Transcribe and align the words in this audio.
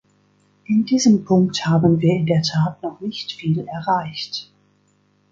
In 0.65 0.83
diesem 0.83 1.25
Punkt 1.25 1.63
haben 1.67 1.99
wir 2.01 2.15
in 2.15 2.25
der 2.25 2.41
Tat 2.41 2.81
noch 2.81 3.01
nicht 3.01 3.33
viel 3.33 3.59
erreicht. 3.67 4.51